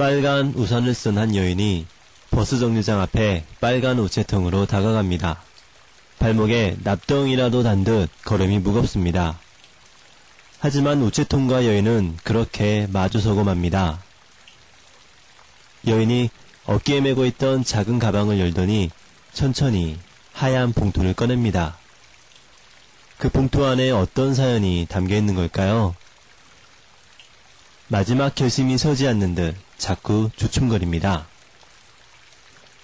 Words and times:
빨간 0.00 0.54
우산을 0.56 0.94
쓴 0.94 1.18
한 1.18 1.36
여인이 1.36 1.86
버스 2.30 2.58
정류장 2.58 3.02
앞에 3.02 3.44
빨간 3.60 3.98
우체통으로 3.98 4.64
다가갑니다. 4.64 5.42
발목에 6.18 6.78
납덩이라도 6.82 7.62
단 7.62 7.84
듯 7.84 8.08
걸음이 8.24 8.60
무겁습니다. 8.60 9.38
하지만 10.58 11.02
우체통과 11.02 11.66
여인은 11.66 12.16
그렇게 12.24 12.86
마주서고 12.90 13.44
맙니다. 13.44 14.02
여인이 15.86 16.30
어깨에 16.64 17.02
메고 17.02 17.26
있던 17.26 17.62
작은 17.62 17.98
가방을 17.98 18.40
열더니 18.40 18.90
천천히 19.34 19.98
하얀 20.32 20.72
봉투를 20.72 21.12
꺼냅니다. 21.12 21.76
그 23.18 23.28
봉투 23.28 23.66
안에 23.66 23.90
어떤 23.90 24.34
사연이 24.34 24.86
담겨 24.88 25.14
있는 25.16 25.34
걸까요? 25.34 25.94
마지막 27.88 28.34
결심이 28.34 28.78
서지 28.78 29.06
않는 29.06 29.34
듯 29.34 29.54
자꾸 29.80 30.30
주춤거립니다. 30.36 31.26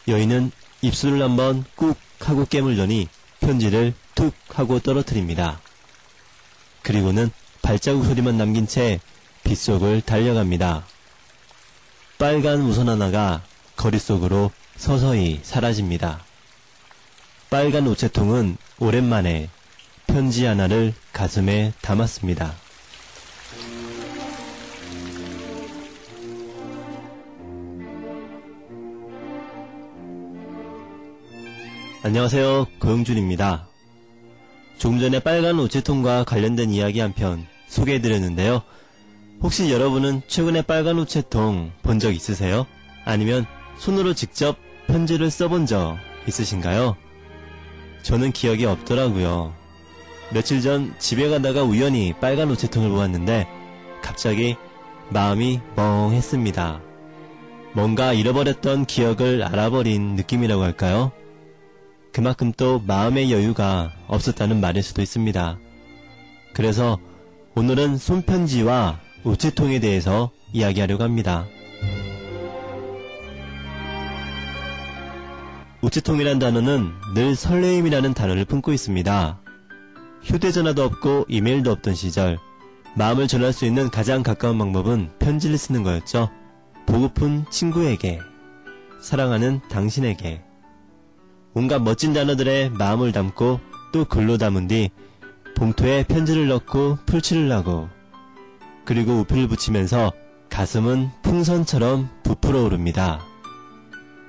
여인은 0.09 0.50
입술을 0.80 1.23
한번 1.23 1.64
꾹 1.77 1.96
하고 2.20 2.45
깨물더니 2.46 3.09
편지를 3.41 3.95
툭 4.14 4.34
하고 4.48 4.80
떨어뜨립니다. 4.80 5.60
그리고는 6.82 7.30
발자국 7.62 8.04
소리만 8.06 8.38
남긴 8.38 8.66
채 8.66 9.01
빗속을 9.45 10.01
달려갑니다. 10.01 10.87
빨간 12.18 12.62
우선 12.62 12.88
하나가 12.88 13.42
거리 13.76 13.98
속으로 13.98 14.51
서서히 14.76 15.40
사라집니다. 15.42 16.24
빨간 17.51 17.87
우체통은 17.87 18.56
오랜만에 18.78 19.51
편지 20.06 20.45
하나를 20.46 20.95
가슴에 21.12 21.73
담았습니다. 21.82 22.54
안녕하세요. 32.10 32.68
고영준입니다. 32.79 33.66
조금 34.79 35.01
전에 35.01 35.18
빨간 35.18 35.59
우체통과 35.59 36.23
관련된 36.23 36.71
이야기 36.71 37.01
한 37.01 37.13
편 37.13 37.45
소개해드렸는데요. 37.66 38.63
혹시 39.43 39.73
여러분은 39.73 40.23
최근에 40.29 40.63
빨간 40.63 41.01
우체통 41.01 41.73
본 41.82 41.98
적 41.98 42.15
있으세요? 42.15 42.65
아니면 43.04 43.45
손으로 43.79 44.15
직접 44.15 44.57
편지를 44.87 45.32
써본 45.32 45.66
적 45.66 45.96
있으신가요? 46.29 46.96
저는 48.02 48.30
기억이 48.30 48.66
없더라고요. 48.66 49.52
며칠 50.32 50.60
전 50.60 50.95
집에 51.01 51.29
가다가 51.29 51.65
우연히 51.65 52.15
빨간 52.20 52.48
우체통을 52.52 52.88
보았는데 52.88 53.48
갑자기 54.01 54.54
마음이 55.10 55.59
멍했습니다. 55.74 56.80
뭔가 57.73 58.13
잃어버렸던 58.13 58.85
기억을 58.85 59.43
알아버린 59.43 60.15
느낌이라고 60.15 60.63
할까요? 60.63 61.10
그만큼 62.16 62.50
또 62.56 62.80
마음의 62.86 63.30
여유가 63.30 63.92
없었다는 64.06 64.59
말일 64.59 64.82
수도 64.82 65.03
있습니다. 65.03 65.59
그래서 66.54 66.98
오늘은 67.54 67.98
손편지와 67.98 69.00
우체통에 69.22 69.81
대해서 69.81 70.31
이야기하려고 70.54 71.04
합니다. 71.04 71.44
우체통이란 75.82 76.38
단어는 76.38 76.91
늘 77.14 77.34
설레임이라는 77.34 78.14
단어를 78.14 78.47
품고 78.47 78.72
있습니다. 78.72 79.38
휴대전화도 80.22 80.84
없고 80.84 81.26
이메일도 81.28 81.70
없던 81.70 81.94
시절, 81.94 82.38
마음을 82.94 83.28
전할 83.28 83.53
수 83.53 83.66
있는 83.66 83.91
가장 83.91 84.22
가까운 84.22 84.56
방법은 84.56 85.10
편지를 85.19 85.58
쓰는 85.58 85.82
거였죠. 85.82 86.30
보고픈 86.86 87.44
친구에게, 87.50 88.20
사랑하는 89.03 89.60
당신에게, 89.69 90.47
온갖 91.59 91.81
멋진 91.81 92.12
단어들의 92.12 92.69
마음을 92.69 93.12
담고 93.12 93.60
또 93.91 94.04
글로 94.04 94.36
담은 94.36 94.69
뒤 94.69 94.91
봉투에 95.56 96.03
편지를 96.03 96.48
넣고 96.48 96.98
풀칠을 97.06 97.50
하고 97.50 97.88
그리고 98.84 99.14
우표를 99.20 99.48
붙이면서 99.48 100.12
가슴은 100.50 101.08
풍선처럼 101.22 102.10
부풀어 102.25 102.62
오릅니다. 102.64 103.25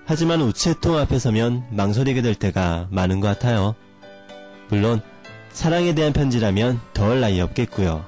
하지만 0.06 0.42
우체통 0.42 0.98
앞에 0.98 1.20
서면 1.20 1.66
망설이게 1.70 2.22
될 2.22 2.34
때가 2.34 2.88
많은 2.92 3.20
것 3.20 3.28
같아요. 3.28 3.76
물론 4.70 5.02
사랑에 5.50 5.94
대한 5.94 6.14
편지라면 6.14 6.80
더할 6.94 7.20
나위 7.20 7.42
없겠고요. 7.42 8.06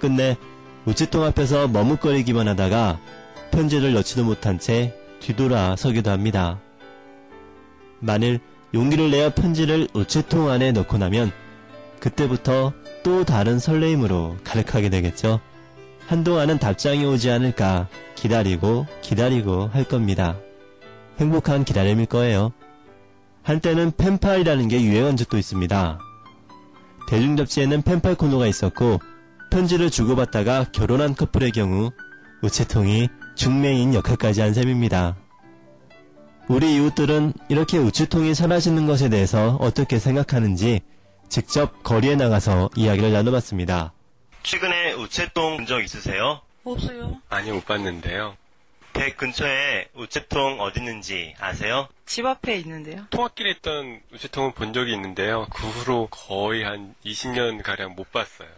끝내 0.00 0.36
우체통 0.84 1.22
앞에서 1.22 1.68
머뭇거리기만 1.68 2.48
하다가 2.48 2.98
편지를 3.52 3.92
넣지도 3.92 4.24
못한 4.24 4.58
채 4.58 4.96
뒤돌아 5.20 5.76
서기도 5.76 6.10
합니다. 6.10 6.58
만일 8.00 8.40
용기를 8.74 9.10
내어 9.10 9.30
편지를 9.30 9.88
우체통 9.94 10.50
안에 10.50 10.72
넣고 10.72 10.98
나면 10.98 11.32
그때부터 12.00 12.72
또 13.02 13.24
다른 13.24 13.58
설레임으로 13.58 14.36
가득하게 14.44 14.90
되겠죠. 14.90 15.40
한동안은 16.06 16.58
답장이 16.58 17.04
오지 17.04 17.30
않을까 17.30 17.88
기다리고 18.14 18.86
기다리고 19.02 19.68
할 19.68 19.84
겁니다. 19.84 20.36
행복한 21.18 21.64
기다림일 21.64 22.06
거예요. 22.06 22.52
한때는 23.42 23.92
펜팔이라는 23.96 24.68
게 24.68 24.82
유행한 24.82 25.16
적도 25.16 25.38
있습니다. 25.38 25.98
대중잡지에는 27.08 27.82
펜팔 27.82 28.16
코너가 28.16 28.46
있었고 28.46 29.00
편지를 29.50 29.90
주고받다가 29.90 30.66
결혼한 30.72 31.14
커플의 31.14 31.52
경우 31.52 31.90
우체통이 32.42 33.08
중매인 33.36 33.94
역할까지 33.94 34.40
한 34.40 34.52
셈입니다. 34.52 35.16
우리 36.48 36.76
이웃들은 36.76 37.32
이렇게 37.48 37.78
우체통이 37.78 38.34
사라지는 38.34 38.86
것에 38.86 39.08
대해서 39.08 39.56
어떻게 39.60 39.98
생각하는지 39.98 40.80
직접 41.28 41.82
거리에 41.82 42.14
나가서 42.14 42.70
이야기를 42.76 43.12
나눠봤습니다. 43.12 43.92
최근에 44.44 44.92
우체통 44.92 45.56
본 45.56 45.66
적 45.66 45.82
있으세요? 45.82 46.40
없어요. 46.64 47.20
아니, 47.28 47.50
못 47.50 47.64
봤는데요. 47.64 48.36
댁 48.92 49.16
근처에 49.16 49.88
우체통 49.94 50.60
어디 50.60 50.78
있는지 50.80 51.34
아세요? 51.40 51.88
집 52.06 52.24
앞에 52.24 52.56
있는데요. 52.58 53.06
통학길에 53.10 53.50
있던 53.50 54.00
우체통은 54.14 54.52
본 54.52 54.72
적이 54.72 54.94
있는데요. 54.94 55.46
그 55.52 55.66
후로 55.66 56.06
거의 56.10 56.62
한 56.64 56.94
20년 57.04 57.62
가량 57.62 57.94
못 57.94 58.10
봤어요. 58.12 58.48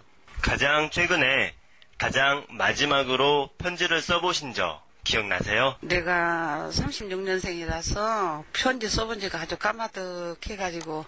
가장 0.43 0.91
최근에 0.91 1.55
가장 1.97 2.45
마지막으로 2.51 3.51
편지를 3.59 4.01
써보신 4.01 4.53
적 4.55 4.81
기억나세요? 5.09 5.77
내가 5.81 6.69
36년생이라서 6.71 8.45
편지 8.53 8.89
써본 8.89 9.21
지가 9.21 9.41
아주 9.41 9.57
까마득해가지고 9.57 11.07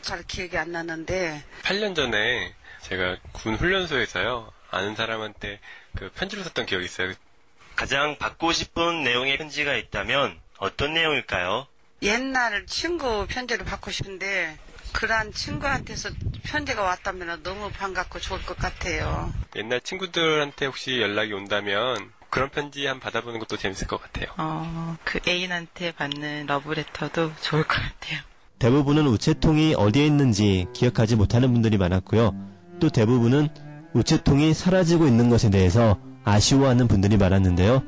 잘 0.00 0.22
기억이 0.22 0.56
안 0.56 0.72
나는데 0.72 1.44
8년 1.62 1.94
전에 1.94 2.54
제가 2.80 3.18
군 3.32 3.56
훈련소에서요. 3.56 4.50
아는 4.70 4.96
사람한테 4.96 5.60
그 5.96 6.10
편지를 6.14 6.44
썼던 6.44 6.64
기억이 6.64 6.86
있어요. 6.86 7.12
가장 7.76 8.16
받고 8.16 8.52
싶은 8.52 9.04
내용의 9.04 9.36
편지가 9.36 9.74
있다면 9.74 10.40
어떤 10.56 10.94
내용일까요? 10.94 11.66
옛날 12.00 12.64
친구 12.66 13.26
편지를 13.28 13.66
받고 13.66 13.90
싶은데 13.90 14.56
그런 14.92 15.30
친구한테서 15.32 16.08
편지가 16.44 16.82
왔다면 16.82 17.42
너무 17.42 17.70
반갑고 17.70 18.18
좋을 18.18 18.42
것 18.46 18.56
같아요. 18.56 19.30
옛날 19.56 19.80
친구들한테 19.82 20.66
혹시 20.66 21.00
연락이 21.00 21.34
온다면 21.34 22.12
그런 22.32 22.48
편지 22.48 22.86
한번 22.86 23.00
받아보는 23.00 23.38
것도 23.40 23.58
재밌을 23.58 23.86
것 23.86 24.00
같아요. 24.00 24.28
어, 24.38 24.96
그 25.04 25.20
애인한테 25.28 25.92
받는 25.92 26.46
러브레터도 26.46 27.30
좋을 27.42 27.62
것 27.64 27.74
같아요. 27.74 28.20
대부분은 28.58 29.06
우체통이 29.06 29.74
어디에 29.76 30.06
있는지 30.06 30.66
기억하지 30.72 31.16
못하는 31.16 31.52
분들이 31.52 31.76
많았고요. 31.76 32.34
또 32.80 32.88
대부분은 32.88 33.50
우체통이 33.92 34.54
사라지고 34.54 35.06
있는 35.06 35.28
것에 35.28 35.50
대해서 35.50 35.98
아쉬워하는 36.24 36.88
분들이 36.88 37.18
많았는데요. 37.18 37.82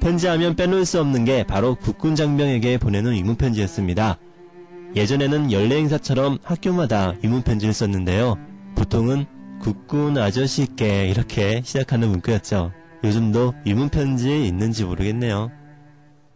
편지하면 0.00 0.56
빼놓을 0.56 0.86
수 0.86 0.98
없는 0.98 1.26
게 1.26 1.44
바로 1.44 1.74
국군 1.74 2.14
장병에게 2.14 2.78
보내는 2.78 3.12
위문편지였습니다. 3.12 4.16
예전에는 4.96 5.52
연례 5.52 5.76
행사처럼 5.76 6.38
학교마다 6.42 7.16
위문편지를 7.22 7.74
썼는데요. 7.74 8.38
보통은 8.76 9.26
국군 9.60 10.16
아저씨께 10.16 11.06
이렇게 11.08 11.60
시작하는 11.62 12.08
문구였죠. 12.08 12.79
요즘도 13.04 13.54
위문편지 13.64 14.46
있는지 14.46 14.84
모르겠네요. 14.84 15.50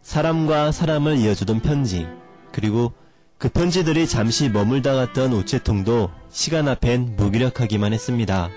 사람과 0.01 0.71
사람을 0.71 1.17
이어주던 1.17 1.61
편지, 1.61 2.07
그리고 2.51 2.93
그 3.37 3.49
편지들이 3.49 4.07
잠시 4.07 4.49
머물다 4.49 4.93
갔던 4.93 5.33
우체통도 5.33 6.09
시간 6.29 6.67
앞엔 6.67 7.15
무기력하기만 7.17 7.93
했습니다. 7.93 8.49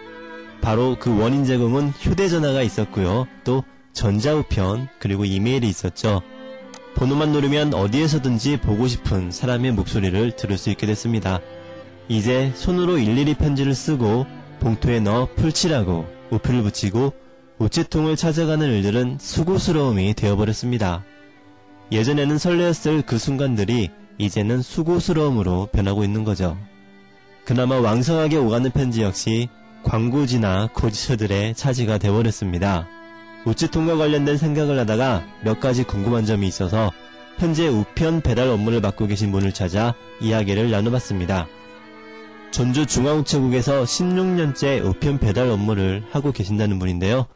바로 0.61 0.97
그 0.99 1.19
원인 1.21 1.45
제공은 1.45 1.91
휴대전화가 1.91 2.63
있었고요. 2.63 3.27
또 3.45 3.65
전자우편, 3.93 4.89
그리고 4.99 5.25
이메일이 5.25 5.69
있었죠. 5.69 6.23
번호만 6.95 7.31
누르면 7.31 7.75
어디에서든지 7.75 8.59
보고 8.59 8.89
싶은 8.89 9.31
사람의 9.31 9.73
목소리를 9.73 10.33
들을 10.37 10.59
수 10.59 10.71
있게 10.71 10.87
됐습니다. 10.87 11.41
이제 12.09 12.53
손으로 12.55 12.99
일일이 12.99 13.35
편지를 13.35 13.75
쓰고 13.75 14.27
봉투에 14.61 15.01
넣어 15.01 15.29
풀칠하고 15.37 16.07
우표를 16.31 16.63
붙이고 16.63 17.13
우체통을 17.59 18.15
찾아가는 18.15 18.67
일들은 18.69 19.19
수고스러움이 19.21 20.15
되어버렸습니다. 20.15 21.03
예전에는 21.91 22.39
설레었을 22.39 23.03
그 23.03 23.19
순간들이 23.19 23.91
이제는 24.19 24.63
수고스러움으로 24.63 25.69
변하고 25.73 26.05
있는 26.05 26.23
거죠. 26.23 26.57
그나마 27.45 27.81
왕성하게 27.81 28.37
오가는 28.37 28.71
편지 28.71 29.03
역시 29.03 29.49
광고지나 29.83 30.69
고지서들의 30.73 31.55
차지가 31.55 31.99
되어버렸습니다. 31.99 32.87
우체통과 33.45 33.97
관련된 33.97 34.37
생각을 34.37 34.79
하다가 34.81 35.25
몇 35.43 35.59
가지 35.59 35.83
궁금한 35.83 36.27
점이 36.27 36.47
있어서 36.47 36.93
현재 37.39 37.67
우편 37.69 38.21
배달 38.21 38.49
업무를 38.49 38.81
맡고 38.81 39.07
계신 39.07 39.33
분을 39.33 39.53
찾아 39.53 39.95
이야기를 40.21 40.71
나눠봤습니다. 40.71 41.49
전주 42.51 42.87
중앙우체국에서 42.87 43.85
16년째 43.85 44.85
우편 44.85 45.19
배달 45.19 45.49
업무를 45.49 46.03
하고 46.11 46.33
계신다는 46.33 46.79
분인데요. 46.79 47.27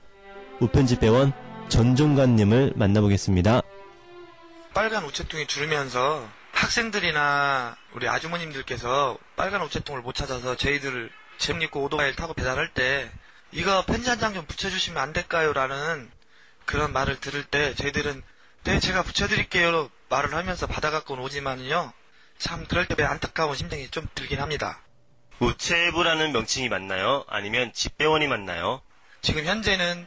우편집배원 0.63 1.33
전종관님을 1.69 2.75
만나보겠습니다. 2.77 3.63
빨간 4.73 5.05
우체통이 5.05 5.47
줄으면서 5.49 6.27
학생들이나 6.53 7.77
우리 7.95 8.09
아주머님들께서 8.09 9.19
빨간 9.37 9.61
우체통을 9.63 10.03
못 10.03 10.15
찾아서 10.15 10.57
저희들을 10.57 11.11
재밌고 11.39 11.83
오토바이를 11.83 12.15
타고 12.15 12.33
배달할 12.35 12.73
때 12.73 13.11
이거 13.51 13.85
편지 13.85 14.09
한 14.09 14.19
장 14.21 14.35
좀 14.35 14.47
붙여주시면 14.47 15.03
안 15.03 15.13
될까요? 15.13 15.53
라는 15.53 16.09
그런 16.65 16.93
말을 16.93 17.19
들을 17.21 17.43
때 17.45 17.75
저희들은 17.75 18.23
네 18.65 18.79
제가 18.79 19.03
붙여드릴게요 19.03 19.91
말을 20.09 20.33
하면서 20.35 20.67
받아갖고 20.69 21.15
오지만요 21.21 21.93
참 22.39 22.65
그럴 22.69 22.87
때 22.87 23.03
안타까운 23.03 23.57
심정이 23.57 23.89
좀 23.89 24.07
들긴 24.15 24.41
합니다. 24.41 24.81
우체부라는 25.41 26.33
명칭이 26.33 26.69
맞나요? 26.69 27.25
아니면 27.29 27.73
집배원이 27.73 28.29
맞나요? 28.29 28.81
지금 29.23 29.45
현재는 29.45 30.07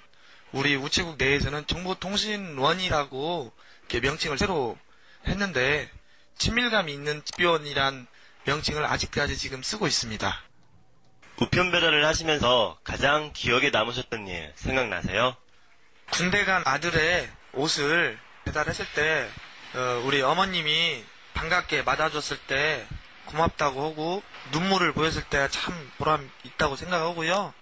우리 0.56 0.78
우체국 0.78 1.18
내에서는 1.18 1.68
정보통신원이라고 1.68 3.52
명칭을 4.02 4.38
새로 4.38 4.78
했는데 5.28 5.92
친밀감이 6.38 6.94
있는 6.94 7.22
집배원이란 7.26 8.08
명칭을 8.46 8.86
아직까지 8.86 9.38
지금 9.38 9.62
쓰고 9.62 9.86
있습니다. 9.86 10.44
우편 11.42 11.72
배달을 11.74 12.06
하시면서 12.06 12.80
가장 12.86 13.34
기억에 13.34 13.70
남으셨던 13.70 14.30
일 14.30 14.54
생각나세요? 14.56 15.36
군대 16.12 16.46
간 16.46 16.64
아들의 16.66 17.30
옷을 17.52 18.18
배달했을 18.46 18.86
때 18.94 19.30
어, 19.74 20.02
우리 20.06 20.22
어머님이 20.22 21.04
반갑게 21.34 21.82
맞아줬을 21.82 22.38
때 22.48 22.88
고맙다고 23.26 23.84
하고 23.92 24.24
눈물을 24.54 24.94
보였을 24.94 25.22
때 25.26 25.50
참 25.50 25.92
보람 25.98 26.32
있다고 26.46 26.78
생각하고요. 26.78 27.54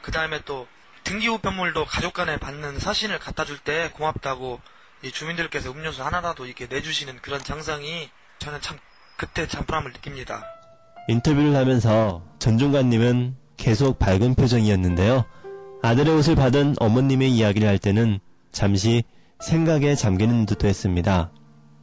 그 0.00 0.10
다음에 0.10 0.40
또 0.44 0.66
등기우편물도 1.04 1.84
가족 1.84 2.12
간에 2.14 2.36
받는 2.36 2.78
사진을 2.78 3.18
갖다 3.18 3.44
줄 3.44 3.58
때 3.58 3.90
고맙다고 3.94 4.60
이 5.02 5.10
주민들께서 5.10 5.70
음료수 5.70 6.02
하나라도 6.02 6.46
이렇게 6.46 6.66
내주시는 6.66 7.18
그런 7.22 7.40
장상이 7.42 8.08
저는 8.38 8.60
참 8.60 8.78
그때 9.16 9.46
참 9.46 9.64
보람을 9.64 9.92
느낍니다. 9.92 10.44
인터뷰를 11.08 11.54
하면서 11.56 12.22
전종관님은 12.38 13.36
계속 13.56 13.98
밝은 13.98 14.34
표정이었는데요. 14.34 15.24
아들의 15.82 16.14
옷을 16.14 16.36
받은 16.36 16.76
어머님의 16.78 17.30
이야기를 17.30 17.68
할 17.68 17.78
때는 17.78 18.20
잠시 18.52 19.02
생각에 19.40 19.94
잠기는 19.96 20.46
듯도 20.46 20.68
했습니다. 20.68 21.32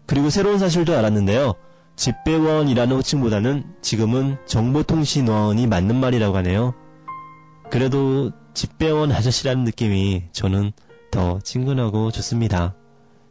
그리고 0.05 0.29
새로운 0.29 0.57
사실도 0.59 0.97
알았는데요. 0.97 1.53
집배원이라는 1.97 2.95
호칭보다는 2.95 3.75
지금은 3.81 4.37
정보통신원이 4.45 5.67
맞는 5.67 5.97
말이라고 5.97 6.37
하네요. 6.37 6.73
그래도 7.69 8.31
집배원 8.59 9.13
아저씨라는 9.13 9.63
느낌이 9.63 10.23
저는 10.33 10.73
더 11.11 11.39
친근하고 11.39 12.11
좋습니다. 12.11 12.75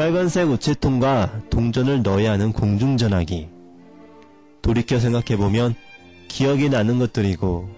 빨간색 0.00 0.48
우체통과 0.48 1.42
동전을 1.50 2.02
넣어야 2.02 2.32
하는 2.32 2.54
공중전화기. 2.54 3.48
돌이켜 4.62 4.98
생각해보면 4.98 5.74
기억이 6.26 6.70
나는 6.70 6.98
것들이고 6.98 7.68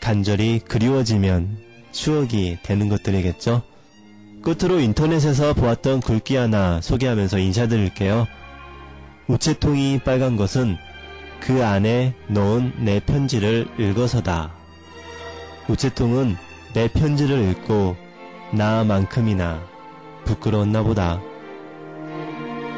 간절히 0.00 0.58
그리워지면 0.58 1.56
추억이 1.92 2.58
되는 2.64 2.88
것들이겠죠? 2.88 3.62
끝으로 4.42 4.80
인터넷에서 4.80 5.54
보았던 5.54 6.00
글귀 6.00 6.34
하나 6.34 6.80
소개하면서 6.80 7.38
인사드릴게요. 7.38 8.26
우체통이 9.28 10.00
빨간 10.04 10.34
것은 10.34 10.76
그 11.38 11.64
안에 11.64 12.14
넣은 12.26 12.72
내 12.84 12.98
편지를 12.98 13.68
읽어서다. 13.78 14.52
우체통은 15.68 16.34
내 16.72 16.88
편지를 16.88 17.48
읽고 17.50 17.94
나만큼이나 18.52 19.62
부끄러웠나 20.24 20.82
보다. 20.82 21.20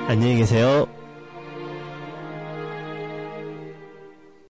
안녕히 0.09 0.37
계세요. 0.37 0.87